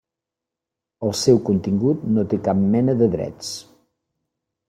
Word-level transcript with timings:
El 1.07 1.13
seu 1.19 1.41
contingut 1.49 2.07
no 2.15 2.25
té 2.31 2.41
cap 2.49 2.63
mena 2.73 2.97
de 3.03 3.09
drets. 3.17 3.51